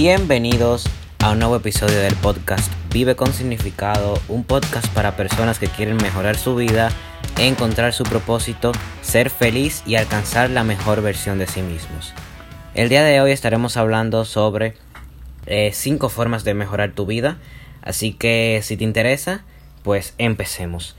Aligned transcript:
Bienvenidos 0.00 0.88
a 1.18 1.32
un 1.32 1.40
nuevo 1.40 1.56
episodio 1.56 1.98
del 1.98 2.14
podcast 2.14 2.72
Vive 2.92 3.16
con 3.16 3.32
Significado, 3.32 4.16
un 4.28 4.44
podcast 4.44 4.86
para 4.94 5.16
personas 5.16 5.58
que 5.58 5.66
quieren 5.66 5.96
mejorar 5.96 6.36
su 6.36 6.54
vida, 6.54 6.90
encontrar 7.36 7.92
su 7.92 8.04
propósito, 8.04 8.70
ser 9.02 9.28
feliz 9.28 9.82
y 9.86 9.96
alcanzar 9.96 10.50
la 10.50 10.62
mejor 10.62 11.02
versión 11.02 11.40
de 11.40 11.48
sí 11.48 11.62
mismos. 11.62 12.14
El 12.74 12.88
día 12.88 13.02
de 13.02 13.20
hoy 13.20 13.32
estaremos 13.32 13.76
hablando 13.76 14.24
sobre 14.24 14.76
5 15.46 16.06
eh, 16.06 16.10
formas 16.10 16.44
de 16.44 16.54
mejorar 16.54 16.92
tu 16.92 17.04
vida, 17.04 17.38
así 17.82 18.12
que 18.12 18.60
si 18.62 18.76
te 18.76 18.84
interesa, 18.84 19.42
pues 19.82 20.14
empecemos. 20.18 20.94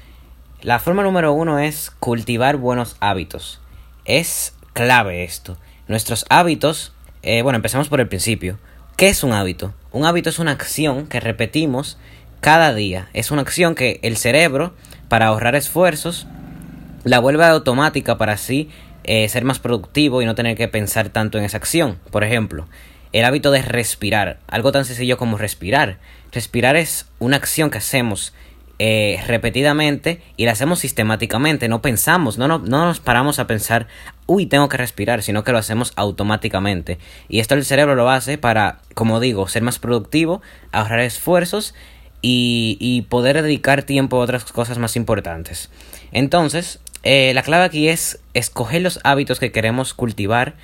La 0.61 0.77
forma 0.77 1.03
número 1.03 1.31
uno 1.31 1.57
es 1.57 1.89
cultivar 2.01 2.57
buenos 2.57 2.97
hábitos. 2.99 3.61
Es 4.03 4.55
clave 4.73 5.23
esto. 5.23 5.55
Nuestros 5.87 6.25
hábitos, 6.29 6.91
eh, 7.21 7.43
bueno, 7.43 7.55
empecemos 7.55 7.87
por 7.87 8.01
el 8.01 8.09
principio. 8.09 8.59
¿Qué 8.99 9.07
es 9.07 9.23
un 9.23 9.31
hábito? 9.31 9.73
Un 9.93 10.05
hábito 10.05 10.29
es 10.29 10.39
una 10.39 10.51
acción 10.51 11.07
que 11.07 11.21
repetimos 11.21 11.97
cada 12.41 12.73
día. 12.73 13.07
Es 13.13 13.31
una 13.31 13.43
acción 13.43 13.73
que 13.73 14.01
el 14.03 14.17
cerebro, 14.17 14.73
para 15.07 15.27
ahorrar 15.27 15.55
esfuerzos, 15.55 16.27
la 17.05 17.19
vuelve 17.19 17.45
automática 17.45 18.17
para 18.17 18.33
así 18.33 18.69
eh, 19.05 19.29
ser 19.29 19.45
más 19.45 19.57
productivo 19.57 20.21
y 20.21 20.25
no 20.25 20.35
tener 20.35 20.57
que 20.57 20.67
pensar 20.67 21.07
tanto 21.07 21.37
en 21.37 21.45
esa 21.45 21.55
acción. 21.55 21.97
Por 22.11 22.25
ejemplo, 22.25 22.67
el 23.13 23.23
hábito 23.23 23.51
de 23.51 23.61
respirar, 23.61 24.41
algo 24.47 24.73
tan 24.73 24.83
sencillo 24.83 25.17
como 25.17 25.37
respirar. 25.37 25.99
Respirar 26.33 26.75
es 26.75 27.05
una 27.19 27.37
acción 27.37 27.71
que 27.71 27.77
hacemos 27.77 28.33
eh, 28.79 29.21
repetidamente 29.27 30.21
y 30.37 30.45
la 30.45 30.53
hacemos 30.53 30.79
sistemáticamente, 30.79 31.67
no 31.67 31.81
pensamos, 31.81 32.37
no, 32.37 32.47
no, 32.47 32.59
no 32.59 32.85
nos 32.85 32.99
paramos 32.99 33.37
a 33.37 33.45
pensar, 33.45 33.87
uy, 34.25 34.45
tengo 34.45 34.69
que 34.69 34.77
respirar, 34.77 35.21
sino 35.21 35.43
que 35.43 35.51
lo 35.51 35.57
hacemos 35.57 35.91
automáticamente. 35.95 36.97
Y 37.27 37.39
esto 37.39 37.55
el 37.55 37.65
cerebro 37.65 37.95
lo 37.95 38.09
hace 38.09 38.37
para, 38.37 38.79
como 38.93 39.19
digo, 39.19 39.47
ser 39.47 39.63
más 39.63 39.79
productivo, 39.79 40.41
ahorrar 40.71 41.01
esfuerzos 41.01 41.75
y, 42.21 42.77
y 42.79 43.03
poder 43.03 43.41
dedicar 43.41 43.83
tiempo 43.83 44.17
a 44.17 44.23
otras 44.23 44.45
cosas 44.45 44.77
más 44.77 44.95
importantes. 44.95 45.69
Entonces, 46.11 46.79
eh, 47.03 47.33
la 47.33 47.43
clave 47.43 47.65
aquí 47.65 47.87
es 47.87 48.19
escoger 48.33 48.81
los 48.81 48.99
hábitos 49.03 49.39
que 49.39 49.51
queremos 49.51 49.93
cultivar 49.93 50.55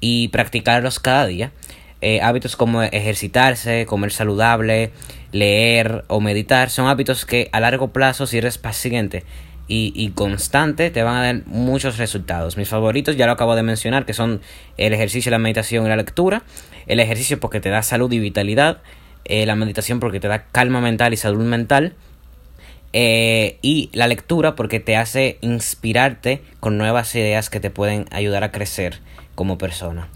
y 0.00 0.28
practicarlos 0.28 0.98
cada 1.00 1.26
día. 1.26 1.52
Eh, 2.06 2.20
hábitos 2.20 2.54
como 2.54 2.82
ejercitarse, 2.82 3.86
comer 3.86 4.12
saludable, 4.12 4.90
leer 5.32 6.04
o 6.08 6.20
meditar 6.20 6.68
son 6.68 6.86
hábitos 6.86 7.24
que 7.24 7.48
a 7.50 7.60
largo 7.60 7.94
plazo, 7.94 8.26
si 8.26 8.36
eres 8.36 8.58
paciente 8.58 9.24
y, 9.68 9.90
y, 9.96 10.10
constante, 10.10 10.90
te 10.90 11.02
van 11.02 11.16
a 11.16 11.22
dar 11.22 11.46
muchos 11.46 11.96
resultados. 11.96 12.58
Mis 12.58 12.68
favoritos 12.68 13.16
ya 13.16 13.24
lo 13.24 13.32
acabo 13.32 13.56
de 13.56 13.62
mencionar, 13.62 14.04
que 14.04 14.12
son 14.12 14.42
el 14.76 14.92
ejercicio, 14.92 15.30
la 15.30 15.38
meditación 15.38 15.86
y 15.86 15.88
la 15.88 15.96
lectura. 15.96 16.42
El 16.86 17.00
ejercicio 17.00 17.40
porque 17.40 17.60
te 17.60 17.70
da 17.70 17.82
salud 17.82 18.12
y 18.12 18.18
vitalidad. 18.18 18.82
Eh, 19.24 19.46
la 19.46 19.54
meditación 19.54 19.98
porque 19.98 20.20
te 20.20 20.28
da 20.28 20.44
calma 20.52 20.82
mental 20.82 21.14
y 21.14 21.16
salud 21.16 21.46
mental. 21.46 21.94
Eh, 22.92 23.56
y 23.62 23.88
la 23.94 24.08
lectura 24.08 24.54
porque 24.56 24.78
te 24.78 24.96
hace 24.96 25.38
inspirarte 25.40 26.42
con 26.60 26.76
nuevas 26.76 27.14
ideas 27.14 27.48
que 27.48 27.60
te 27.60 27.70
pueden 27.70 28.04
ayudar 28.10 28.44
a 28.44 28.52
crecer 28.52 28.98
como 29.34 29.56
persona. 29.56 30.10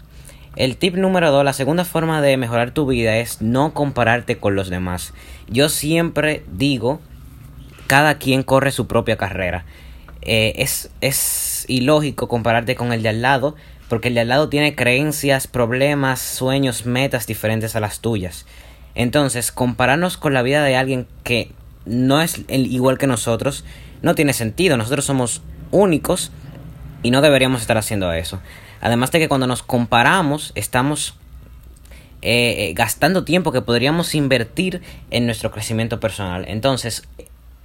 El 0.55 0.77
tip 0.77 0.95
número 0.95 1.31
2, 1.31 1.45
la 1.45 1.53
segunda 1.53 1.85
forma 1.85 2.21
de 2.21 2.35
mejorar 2.37 2.71
tu 2.71 2.85
vida 2.85 3.17
es 3.17 3.41
no 3.41 3.73
compararte 3.73 4.37
con 4.37 4.55
los 4.55 4.69
demás. 4.69 5.13
Yo 5.47 5.69
siempre 5.69 6.43
digo, 6.51 6.99
cada 7.87 8.17
quien 8.17 8.43
corre 8.43 8.71
su 8.71 8.87
propia 8.87 9.15
carrera. 9.15 9.65
Eh, 10.21 10.53
es, 10.57 10.91
es 11.01 11.65
ilógico 11.67 12.27
compararte 12.27 12.75
con 12.75 12.91
el 12.91 13.03
de 13.03 13.09
al 13.09 13.21
lado, 13.21 13.55
porque 13.87 14.09
el 14.09 14.15
de 14.15 14.21
al 14.21 14.27
lado 14.27 14.49
tiene 14.49 14.75
creencias, 14.75 15.47
problemas, 15.47 16.19
sueños, 16.19 16.85
metas 16.85 17.25
diferentes 17.25 17.75
a 17.75 17.79
las 17.79 17.99
tuyas. 17.99 18.45
Entonces, 18.95 19.51
compararnos 19.51 20.17
con 20.17 20.33
la 20.33 20.41
vida 20.41 20.63
de 20.63 20.75
alguien 20.75 21.07
que 21.23 21.51
no 21.85 22.21
es 22.21 22.43
igual 22.49 22.97
que 22.97 23.07
nosotros 23.07 23.63
no 24.01 24.15
tiene 24.15 24.33
sentido. 24.33 24.77
Nosotros 24.77 25.05
somos 25.05 25.41
únicos 25.71 26.31
y 27.01 27.11
no 27.11 27.21
deberíamos 27.21 27.61
estar 27.61 27.77
haciendo 27.77 28.11
eso. 28.13 28.41
Además 28.81 29.11
de 29.11 29.19
que 29.19 29.27
cuando 29.27 29.47
nos 29.47 29.63
comparamos 29.63 30.51
estamos 30.55 31.15
eh, 32.21 32.69
eh, 32.69 32.73
gastando 32.73 33.23
tiempo 33.23 33.51
que 33.53 33.61
podríamos 33.61 34.13
invertir 34.13 34.81
en 35.09 35.25
nuestro 35.25 35.51
crecimiento 35.51 35.99
personal. 35.99 36.45
Entonces, 36.47 37.07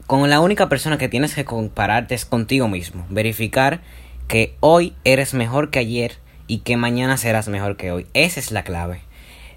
con 0.07 0.29
la 0.31 0.41
única 0.41 0.69
persona 0.69 0.99
que 0.99 1.09
tienes 1.09 1.35
que 1.35 1.45
compararte 1.45 2.15
es 2.15 2.25
contigo 2.25 2.69
mismo. 2.69 3.05
Verificar 3.09 3.81
que 4.29 4.55
hoy 4.61 4.95
eres 5.05 5.35
mejor 5.35 5.71
que 5.71 5.81
ayer 5.81 6.19
y 6.47 6.59
que 6.59 6.77
mañana 6.77 7.17
serás 7.17 7.49
mejor 7.49 7.77
que 7.77 7.91
hoy. 7.91 8.07
Esa 8.15 8.39
es 8.39 8.53
la 8.53 8.63
clave. 8.63 9.01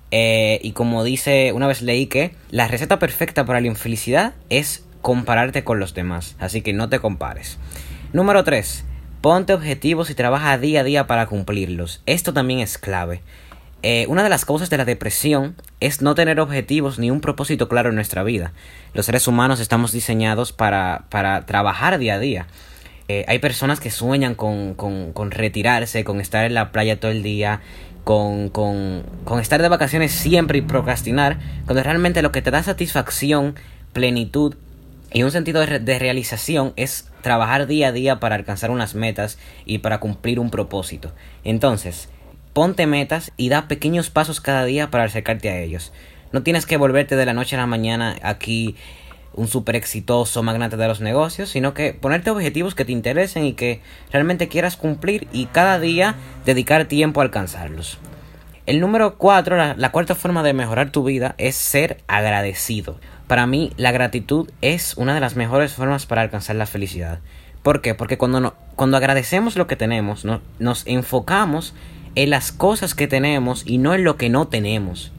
Eh, 0.09 0.59
y 0.63 0.72
como 0.72 1.03
dice, 1.03 1.51
una 1.51 1.68
vez 1.68 1.81
leí 1.81 2.07
que 2.07 2.34
la 2.50 2.68
receta 2.68 2.97
perfecta 2.97 3.45
para 3.45 3.62
la 3.62 3.68
infelicidad 3.68 4.34
es 4.50 4.85
compararte 5.01 5.63
con 5.63 5.79
los 5.79 5.94
demás. 5.94 6.35
Así 6.39 6.62
que 6.62 6.74
no 6.74 6.89
te 6.89 7.00
compares. 7.00 7.57
Número 8.13 8.44
3. 8.44 8.85
Ponte 9.22 9.53
objetivos 9.53 10.09
y 10.09 10.16
trabaja 10.16 10.57
día 10.57 10.81
a 10.81 10.83
día 10.83 11.07
para 11.07 11.25
cumplirlos. 11.25 12.01
Esto 12.05 12.33
también 12.33 12.59
es 12.59 12.78
clave. 12.78 13.22
Eh, 13.83 14.05
una 14.09 14.23
de 14.23 14.29
las 14.29 14.45
causas 14.45 14.69
de 14.69 14.78
la 14.78 14.85
depresión 14.85 15.55
es 15.79 16.01
no 16.01 16.13
tener 16.16 16.39
objetivos 16.39 17.00
ni 17.00 17.09
un 17.09 17.22
propósito 17.22 17.67
claro 17.67 17.89
en 17.89 17.95
nuestra 17.95 18.23
vida. 18.23 18.51
Los 18.94 19.06
seres 19.06 19.27
humanos 19.27 19.59
estamos 19.59 19.91
diseñados 19.91 20.51
para, 20.51 21.06
para 21.09 21.45
trabajar 21.45 21.97
día 21.97 22.16
a 22.16 22.19
día. 22.19 22.47
Eh, 23.07 23.25
hay 23.27 23.39
personas 23.39 23.79
que 23.79 23.89
sueñan 23.89 24.35
con, 24.35 24.73
con, 24.73 25.31
retirarse, 25.31 26.03
con 26.03 26.19
estar 26.19 26.45
en 26.45 26.53
la 26.53 26.72
playa 26.72 27.00
todo 27.00 27.11
el 27.11 27.23
día, 27.23 27.61
con, 28.03 28.50
con, 28.50 29.03
con 29.23 29.39
estar 29.39 29.61
de 29.61 29.69
vacaciones 29.69 30.11
siempre 30.11 30.57
y 30.57 30.61
procrastinar, 30.61 31.39
cuando 31.66 31.81
realmente 31.83 32.22
lo 32.22 32.31
que 32.31 32.41
te 32.41 32.51
da 32.51 32.63
satisfacción, 32.63 33.56
plenitud 33.94 34.56
y 35.13 35.23
un 35.23 35.31
sentido 35.31 35.66
de, 35.66 36.00
realización 36.00 36.73
es 36.75 37.09
trabajar 37.22 37.68
día 37.68 37.90
a 37.90 37.91
día 37.91 38.19
para 38.19 38.35
alcanzar 38.35 38.72
unas 38.72 38.94
metas 38.94 39.38
y 39.66 39.79
para 39.79 40.00
cumplir 40.00 40.40
un 40.40 40.50
propósito. 40.50 41.13
Entonces, 41.44 42.09
ponte 42.53 42.88
metas 42.88 43.31
y 43.38 43.50
da 43.50 43.68
pequeños 43.68 44.09
pasos 44.09 44.41
cada 44.41 44.66
día 44.66 44.91
para 44.91 45.06
acercarte 45.06 45.50
a 45.50 45.59
ellos. 45.59 45.94
No 46.31 46.44
tienes 46.44 46.66
que 46.66 46.78
volverte 46.78 47.16
de 47.16 47.25
la 47.25 47.34
noche 47.34 47.56
a 47.56 47.59
la 47.59 47.68
mañana 47.68 48.18
aquí 48.22 48.75
un 49.34 49.47
súper 49.47 49.75
exitoso 49.75 50.44
magnate 50.44 50.78
de 50.78 50.88
los 50.88 51.00
negocios, 51.00 51.50
sino 51.50 51.74
que 51.74 51.94
ponerte 51.94 52.31
objetivos 52.31 52.75
que 52.75 52.85
te 52.85 52.91
interesen 52.91 53.45
y 53.45 53.53
que 53.53 53.81
realmente 54.12 54.47
quieras 54.47 54.75
cumplir 54.75 55.28
y 55.31 55.45
cada 55.45 55.79
día 55.79 56.16
dedicar 56.45 56.85
tiempo 56.85 57.22
a 57.22 57.24
alcanzarlos. 57.24 58.00
El 58.66 58.81
número 58.81 59.18
cuatro, 59.18 59.56
la 59.56 59.91
cuarta 59.91 60.16
forma 60.16 60.44
de 60.44 60.53
mejorar 60.53 60.91
tu 60.91 61.03
vida 61.06 61.35
es 61.38 61.56
ser 61.56 62.03
agradecido. 62.07 63.00
Para 63.27 63.45
mí, 63.45 63.73
la 63.75 63.91
gratitud 63.91 64.49
es 64.61 64.95
una 64.95 65.13
de 65.13 65.19
las 65.19 65.35
mejores 65.35 65.73
formas 65.73 66.05
para 66.05 66.21
alcanzar 66.21 66.55
la 66.55 66.65
felicidad. 66.65 67.19
¿Por 67.61 67.81
qué? 67.81 67.93
Porque 67.93 68.17
cuando, 68.17 68.39
no, 68.39 68.55
cuando 68.77 68.95
agradecemos 68.95 69.57
lo 69.57 69.67
que 69.67 69.75
tenemos, 69.75 70.23
no, 70.23 70.41
nos 70.59 70.88
enfocamos 70.88 71.73
en 72.15 72.29
las 72.29 72.53
cosas 72.53 72.95
que 72.95 73.07
tenemos 73.07 73.63
y 73.65 73.79
no 73.79 73.93
en 73.93 74.05
lo 74.05 74.15
que 74.15 74.29
no 74.29 74.47
tenemos. 74.47 75.11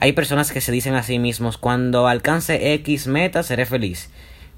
Hay 0.00 0.12
personas 0.12 0.52
que 0.52 0.60
se 0.60 0.70
dicen 0.70 0.94
a 0.94 1.02
sí 1.02 1.18
mismos, 1.18 1.56
cuando 1.56 2.08
alcance 2.08 2.74
X 2.74 3.06
meta 3.06 3.42
seré 3.42 3.64
feliz. 3.64 4.10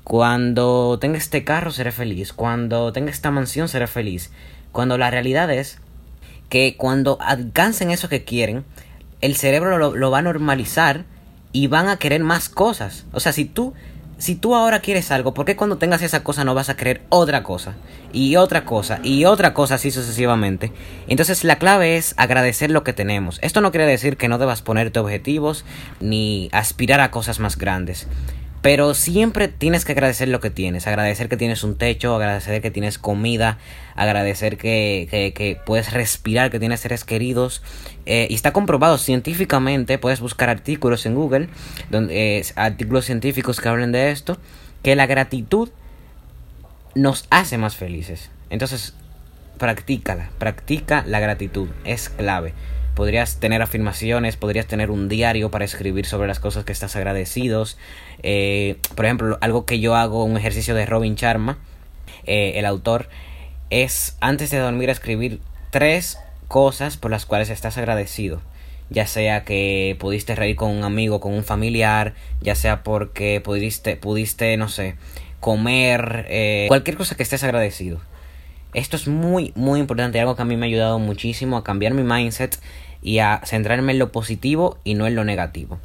Cuando 0.02 0.98
tenga 1.00 1.18
este 1.18 1.44
carro 1.44 1.70
seré 1.70 1.92
feliz. 1.92 2.32
Cuando 2.32 2.92
tenga 2.92 3.12
esta 3.12 3.30
mansión 3.30 3.68
seré 3.68 3.86
feliz. 3.86 4.32
Cuando 4.72 4.98
la 4.98 5.10
realidad 5.10 5.52
es 5.52 5.78
que 6.48 6.76
cuando 6.76 7.18
alcancen 7.20 7.92
eso 7.92 8.08
que 8.08 8.24
quieren, 8.24 8.64
el 9.20 9.36
cerebro 9.36 9.94
lo 9.94 10.10
va 10.10 10.18
a 10.18 10.22
normalizar 10.22 11.04
y 11.52 11.66
van 11.66 11.88
a 11.88 11.98
querer 11.98 12.24
más 12.24 12.48
cosas. 12.48 13.04
O 13.12 13.20
sea, 13.20 13.32
si 13.32 13.44
tú 13.44 13.74
si 14.22 14.36
tú 14.36 14.54
ahora 14.54 14.78
quieres 14.78 15.10
algo, 15.10 15.34
¿por 15.34 15.44
qué 15.44 15.56
cuando 15.56 15.78
tengas 15.78 16.00
esa 16.00 16.22
cosa 16.22 16.44
no 16.44 16.54
vas 16.54 16.68
a 16.68 16.76
querer 16.76 17.02
otra 17.08 17.42
cosa? 17.42 17.74
Y 18.12 18.36
otra 18.36 18.64
cosa, 18.64 19.00
y 19.02 19.24
otra 19.24 19.52
cosa 19.52 19.74
así 19.74 19.90
sucesivamente. 19.90 20.72
Entonces 21.08 21.42
la 21.42 21.58
clave 21.58 21.96
es 21.96 22.14
agradecer 22.16 22.70
lo 22.70 22.84
que 22.84 22.92
tenemos. 22.92 23.40
Esto 23.42 23.60
no 23.60 23.72
quiere 23.72 23.86
decir 23.86 24.16
que 24.16 24.28
no 24.28 24.38
debas 24.38 24.62
ponerte 24.62 25.00
objetivos 25.00 25.64
ni 25.98 26.48
aspirar 26.52 27.00
a 27.00 27.10
cosas 27.10 27.40
más 27.40 27.58
grandes. 27.58 28.06
Pero 28.62 28.94
siempre 28.94 29.48
tienes 29.48 29.84
que 29.84 29.90
agradecer 29.90 30.28
lo 30.28 30.38
que 30.38 30.50
tienes. 30.50 30.86
Agradecer 30.86 31.28
que 31.28 31.36
tienes 31.36 31.64
un 31.64 31.76
techo, 31.76 32.14
agradecer 32.14 32.62
que 32.62 32.70
tienes 32.70 32.96
comida, 32.96 33.58
agradecer 33.96 34.56
que, 34.56 35.08
que, 35.34 35.60
puedes 35.66 35.92
respirar, 35.92 36.50
que 36.50 36.60
tienes 36.60 36.78
seres 36.78 37.04
queridos. 37.04 37.60
Eh, 38.06 38.28
y 38.30 38.34
está 38.34 38.52
comprobado 38.52 38.98
científicamente, 38.98 39.98
puedes 39.98 40.20
buscar 40.20 40.48
artículos 40.48 41.06
en 41.06 41.16
Google, 41.16 41.48
donde, 41.90 42.38
eh, 42.38 42.44
artículos 42.54 43.04
científicos 43.04 43.60
que 43.60 43.68
hablen 43.68 43.90
de 43.90 44.12
esto, 44.12 44.38
que 44.84 44.94
la 44.94 45.06
gratitud 45.06 45.70
nos 46.94 47.26
hace 47.30 47.58
más 47.58 47.74
felices. 47.74 48.30
Entonces, 48.48 48.94
practícala, 49.58 50.30
practica 50.38 51.04
la 51.06 51.18
gratitud, 51.18 51.68
es 51.84 52.08
clave. 52.10 52.54
Podrías 52.94 53.40
tener 53.40 53.62
afirmaciones, 53.62 54.36
podrías 54.36 54.66
tener 54.66 54.90
un 54.90 55.08
diario 55.08 55.50
para 55.50 55.64
escribir 55.64 56.06
sobre 56.06 56.28
las 56.28 56.40
cosas 56.40 56.64
que 56.64 56.72
estás 56.72 56.94
agradecidos. 56.96 57.78
Eh, 58.22 58.76
por 58.94 59.06
ejemplo, 59.06 59.38
algo 59.40 59.64
que 59.64 59.80
yo 59.80 59.96
hago, 59.96 60.24
un 60.24 60.36
ejercicio 60.36 60.74
de 60.74 60.84
Robin 60.86 61.14
Sharma, 61.14 61.58
eh, 62.24 62.52
el 62.56 62.66
autor, 62.66 63.08
es 63.70 64.16
antes 64.20 64.50
de 64.50 64.58
dormir 64.58 64.90
escribir 64.90 65.40
tres 65.70 66.18
cosas 66.48 66.98
por 66.98 67.10
las 67.10 67.24
cuales 67.24 67.48
estás 67.50 67.78
agradecido. 67.78 68.42
ya 68.90 69.06
sea 69.06 69.42
que 69.44 69.96
pudiste 69.98 70.34
reír 70.34 70.54
con 70.54 70.70
un 70.70 70.84
amigo, 70.84 71.18
con 71.18 71.32
un 71.32 71.44
familiar, 71.44 72.12
ya 72.42 72.54
sea 72.54 72.82
porque 72.82 73.40
pudiste, 73.40 73.96
pudiste 73.96 74.54
no 74.58 74.68
sé, 74.68 74.96
comer, 75.40 76.26
eh, 76.28 76.66
cualquier 76.68 76.98
cosa 76.98 77.16
que 77.16 77.22
estés 77.22 77.42
agradecido. 77.42 78.00
Esto 78.74 78.96
es 78.96 79.06
muy, 79.06 79.52
muy 79.54 79.80
importante, 79.80 80.18
algo 80.18 80.34
que 80.34 80.42
a 80.42 80.46
mí 80.46 80.56
me 80.56 80.66
ha 80.66 80.68
ayudado 80.68 80.98
muchísimo 80.98 81.56
a 81.56 81.64
cambiar 81.64 81.92
mi 81.92 82.02
mindset 82.02 82.58
y 83.02 83.18
a 83.18 83.42
centrarme 83.44 83.92
en 83.92 83.98
lo 83.98 84.12
positivo 84.12 84.78
y 84.84 84.94
no 84.94 85.06
en 85.06 85.14
lo 85.14 85.24
negativo. 85.24 85.78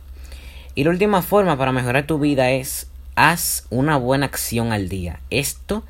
Y 0.75 0.83
la 0.83 0.91
última 0.91 1.21
forma 1.21 1.57
para 1.57 1.71
mejorar 1.71 2.05
tu 2.05 2.19
vida 2.19 2.51
es 2.51 2.89
haz 3.15 3.65
una 3.69 3.97
buena 3.97 4.27
acción 4.27 4.71
al 4.71 4.89
día. 4.89 5.19
Esto 5.29 5.83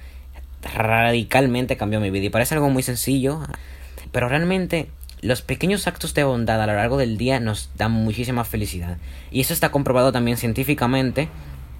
radicalmente 0.61 1.77
cambió 1.77 1.99
mi 1.99 2.09
vida 2.09 2.25
y 2.25 2.29
parece 2.29 2.55
algo 2.55 2.69
muy 2.69 2.83
sencillo, 2.83 3.41
pero 4.11 4.29
realmente 4.29 4.89
los 5.21 5.41
pequeños 5.41 5.87
actos 5.87 6.13
de 6.13 6.23
bondad 6.23 6.61
a 6.61 6.67
lo 6.67 6.75
largo 6.75 6.97
del 6.97 7.17
día 7.17 7.39
nos 7.39 7.69
dan 7.75 7.91
muchísima 7.91 8.43
felicidad. 8.43 8.97
Y 9.31 9.41
eso 9.41 9.53
está 9.53 9.69
comprobado 9.69 10.11
también 10.11 10.37
científicamente. 10.37 11.29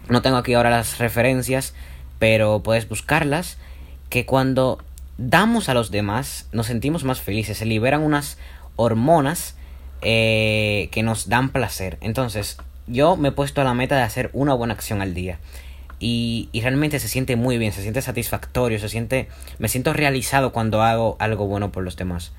No 0.10 0.22
tengo 0.22 0.38
aquí 0.38 0.54
ahora 0.54 0.69
las 0.69 1.00
referencias, 1.00 1.74
pero 2.19 2.62
puedes 2.62 2.90
buscarlas. 2.90 3.58
Que 4.10 4.25
cuando 4.25 4.80
damos 5.18 5.69
a 5.69 5.74
los 5.74 5.92
demás 5.92 6.48
nos 6.52 6.68
sentimos 6.68 7.04
más 7.04 7.22
felices. 7.22 7.58
Se 7.58 7.66
liberan 7.66 8.02
unas 8.02 8.38
hormonas 8.75 9.56
eh, 10.02 10.90
que 10.92 11.04
nos 11.04 11.30
dan 11.30 11.50
placer. 11.50 11.98
Entonces, 12.02 12.58
yo 12.88 13.18
me 13.18 13.30
he 13.30 13.31
puesto 13.31 13.62
a 13.62 13.64
la 13.64 13.74
meta 13.74 13.96
de 13.96 14.04
hacer 14.04 14.30
una 14.34 14.54
buena 14.54 14.74
acción 14.74 15.02
al 15.02 15.14
día. 15.14 15.40
Y, 16.00 16.50
y, 16.52 16.62
realmente 16.62 17.00
se 17.00 17.08
siente 17.08 17.36
muy 17.36 17.58
bien, 17.58 17.72
se 17.72 17.81
siente 17.81 18.04
satisfactorio, 18.04 18.78
se 18.78 18.88
siente, 18.88 19.30
me 19.58 19.68
siento 19.68 19.94
realizado 19.94 20.52
cuando 20.52 20.84
hago 20.84 21.18
algo 21.19 21.48
bueno 21.48 21.72
por 21.72 21.84
los 21.84 21.96
demás. 21.96 22.34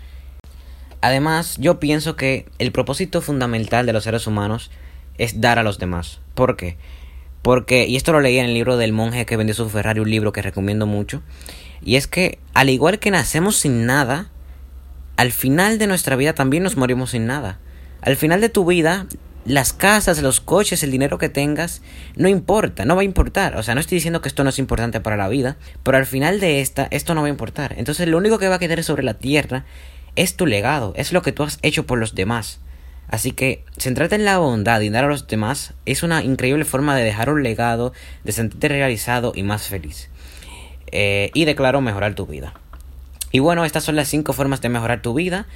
Además, 1.01 1.57
yo 1.59 1.81
pienso 1.81 2.15
que 2.15 2.47
el 2.61 2.71
propósito 2.71 3.21
fundamental 3.21 3.85
de 3.85 3.93
los 3.93 4.05
seres 4.05 4.29
humanos 4.29 4.71
es 5.17 5.41
dar 5.41 5.59
a 5.59 5.65
los 5.65 5.81
demás. 5.81 6.21
¿Por 6.35 6.57
qué? 6.57 6.77
Porque, 7.43 7.87
y 7.87 7.97
esto 7.97 8.13
lo 8.13 8.21
leí 8.21 8.39
en 8.39 8.47
el 8.47 8.55
libro 8.55 8.77
del 8.77 8.93
monje 8.93 9.27
que 9.27 9.37
vendió 9.37 9.55
su 9.55 9.69
Ferrari, 9.69 10.01
un 10.01 10.11
libro 10.11 10.33
que 10.33 10.43
recomiendo 10.43 10.87
mucho, 10.87 11.23
y 11.83 11.97
es 11.97 12.07
que 12.07 12.39
al 12.55 12.71
igual 12.71 12.99
que 12.99 13.11
nacemos 13.11 13.57
sin 13.57 13.87
nada, 13.87 14.31
al 15.17 15.33
final 15.33 15.79
de 15.79 15.87
nuestra 15.87 16.17
vida 16.17 16.35
también 16.35 16.63
nos 16.63 16.77
morimos 16.77 17.11
sin 17.11 17.27
nada. 17.27 17.59
Al 18.01 18.17
final 18.17 18.41
de 18.41 18.49
tu 18.49 18.65
vida, 18.65 19.07
las 19.45 19.73
casas, 19.73 20.23
los 20.23 20.41
coches, 20.41 20.83
el 20.83 20.91
dinero 20.91 21.19
que 21.19 21.29
tengas, 21.29 21.83
no 22.17 22.29
importa, 22.29 22.85
no 22.85 22.95
va 22.95 23.03
a 23.03 23.05
importar. 23.05 23.57
O 23.57 23.63
sea, 23.63 23.75
no 23.75 23.81
estoy 23.81 23.97
diciendo 23.97 24.21
que 24.21 24.29
esto 24.29 24.45
no 24.45 24.51
es 24.51 24.59
importante 24.59 25.01
para 25.01 25.17
la 25.17 25.29
vida, 25.29 25.57
pero 25.83 25.97
al 25.97 26.07
final 26.07 26.39
de 26.39 26.61
esta, 26.61 26.87
esto 26.91 27.15
no 27.15 27.23
va 27.23 27.27
a 27.27 27.31
importar. 27.31 27.75
Entonces, 27.79 28.07
lo 28.09 28.19
único 28.19 28.39
que 28.39 28.49
va 28.49 28.57
a 28.57 28.61
quedar 28.61 28.83
sobre 28.85 29.03
la 29.03 29.15
tierra 29.15 29.65
es 30.17 30.37
tu 30.37 30.47
legado, 30.47 30.93
es 30.97 31.13
lo 31.13 31.23
que 31.23 31.33
tú 31.33 31.43
has 31.43 31.59
hecho 31.63 31.87
por 31.87 31.99
los 31.99 32.15
demás. 32.15 32.61
Así 33.09 33.33
que 33.33 33.65
centrarte 33.79 34.17
en 34.17 34.27
la 34.27 34.39
bondad 34.39 34.81
y 34.83 34.91
dar 34.91 35.05
a 35.05 35.09
los 35.09 35.27
demás 35.27 35.73
es 35.87 36.03
una 36.03 36.23
increíble 36.23 36.67
forma 36.67 36.95
de 36.95 37.05
dejar 37.05 37.31
un 37.31 37.43
legado, 37.43 37.95
de 38.23 38.33
sentirte 38.33 38.69
realizado 38.69 39.33
y 39.35 39.43
más 39.43 39.67
feliz. 39.67 40.11
Eh, 40.93 41.31
y 41.35 41.45
declaro 41.45 41.81
mejorar 41.81 42.15
tu 42.15 42.27
vida. 42.27 42.55
Y 43.31 43.41
bueno, 43.41 43.65
estas 43.65 43.85
son 43.85 43.97
las 43.97 44.09
cinco 44.09 44.33
formas 44.33 44.61
de 44.61 44.69
mejorar 44.69 45.03
tu 45.03 45.15
vida. 45.15 45.47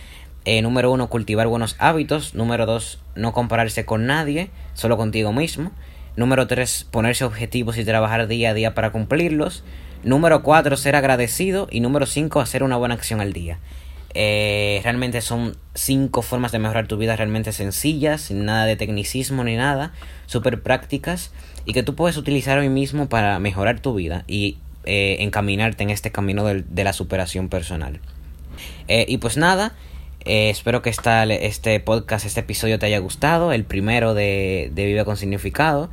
Eh, 0.45 0.61
número 0.63 0.91
uno, 0.91 1.09
cultivar 1.09 1.47
buenos 1.47 1.77
hábitos. 1.79 2.35
Número 2.35 2.67
dos, 2.67 3.01
no 3.15 3.33
compararse 3.33 3.85
con 3.85 4.07
nadie, 4.07 4.51
solo 4.75 4.97
contigo 4.97 5.33
mismo. 5.33 5.73
Número 6.17 6.47
tres, 6.47 6.87
ponerse 6.91 7.25
objetivos 7.25 7.79
y 7.79 7.85
trabajar 7.85 8.27
día 8.27 8.51
a 8.51 8.55
día 8.55 8.75
para 8.75 8.93
cumplirlos. 8.93 9.65
Número 10.05 10.43
cuatro, 10.43 10.77
ser 10.77 10.97
agradecido. 10.97 11.69
Y 11.71 11.81
número 11.81 12.07
cinco, 12.07 12.41
hacer 12.41 12.63
una 12.63 12.77
buena 12.77 12.95
acción 12.95 13.21
al 13.21 13.33
día. 13.33 13.59
Eh, 14.15 14.81
realmente 14.83 15.23
son 15.23 15.57
cinco 15.75 16.21
formas 16.21 16.53
de 16.53 16.59
mejorar 16.59 16.87
tu 16.87 16.99
vida 16.99 17.17
realmente 17.17 17.53
sencillas, 17.53 18.21
sin 18.21 18.45
nada 18.45 18.67
de 18.67 18.77
tecnicismo 18.77 19.43
ni 19.43 19.57
nada, 19.57 19.93
súper 20.27 20.63
prácticas 20.63 21.33
y 21.65 21.73
que 21.73 21.83
tú 21.83 21.95
puedes 21.95 22.19
utilizar 22.19 22.59
hoy 22.59 22.69
mismo 22.69 23.09
para 23.09 23.39
mejorar 23.39 23.81
tu 23.81 23.95
vida 23.95 24.25
y 24.27 24.59
eh, 24.85 25.17
encaminarte 25.21 25.83
en 25.83 25.91
este 25.91 26.11
camino 26.11 26.45
de, 26.45 26.85
la 26.85 26.93
superación 26.93 27.49
personal. 27.49 28.01
Eh, 28.89 29.07
y 29.09 29.19
pues 29.19 29.37
nada, 29.37 29.75
espero 30.25 30.83
que 30.83 30.91
esta, 30.91 31.25
este 31.25 31.81
podcast, 31.81 32.27
este 32.27 32.41
episodio 32.41 32.79
te 32.79 32.87
haya 32.87 32.99
gustado, 32.99 33.53
el 33.53 33.65
primero 33.65 34.15
de, 34.15 34.71
de 34.75 34.87
Vive 34.87 35.05
con 35.05 35.17
Significado. 35.17 35.91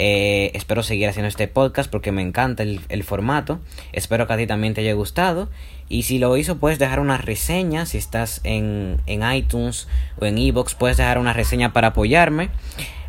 Eh, 0.00 0.52
espero 0.54 0.84
seguir 0.84 1.08
haciendo 1.08 1.26
este 1.26 1.48
podcast 1.48 1.90
porque 1.90 2.12
me 2.12 2.22
encanta 2.22 2.62
el, 2.62 3.02
formato. 3.02 3.58
Espero 3.92 4.28
que 4.28 4.32
a 4.32 4.36
ti 4.36 4.46
también 4.46 4.72
te 4.72 4.80
haya 4.80 4.92
gustado. 4.92 5.48
Y 5.88 6.04
si 6.04 6.20
lo 6.20 6.36
hizo, 6.36 6.58
puedes 6.58 6.78
dejar 6.78 7.00
una 7.00 7.18
reseña. 7.18 7.84
Si 7.84 7.98
estás 7.98 8.40
en, 8.44 9.00
en 9.06 9.28
iTunes 9.30 9.88
o 10.20 10.24
en 10.24 10.38
Evox, 10.38 10.76
puedes 10.76 10.96
dejar 10.96 11.18
una 11.18 11.32
reseña 11.32 11.72
para 11.72 11.88
apoyarme. 11.88 12.50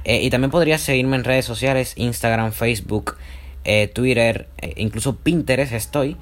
Eh, 0.03 0.21
y 0.23 0.31
también 0.31 0.49
podrías 0.49 0.81
seguirme 0.81 1.15
en 1.15 1.23
redes 1.23 1.45
sociales: 1.45 1.93
Instagram, 1.95 2.51
Facebook, 2.51 3.17
eh, 3.63 3.87
Twitter, 3.87 4.47
incluso 4.75 5.15
Pinterest 5.15 5.73
estoy. 5.73 6.17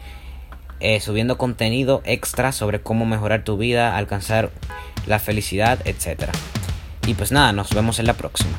subiendo 0.99 1.37
contenido 1.37 2.01
extra 2.05 2.51
sobre 2.51 2.81
cómo 2.81 3.05
mejorar 3.05 3.43
tu 3.43 3.57
vida, 3.57 3.97
alcanzar 3.97 4.51
la 5.07 5.19
felicidad, 5.19 5.79
etc. 5.85 6.29
Y 7.07 7.13
pues 7.15 7.31
nada, 7.31 7.51
nos 7.53 7.73
vemos 7.73 7.99
en 7.99 8.05
la 8.05 8.13
próxima. 8.13 8.57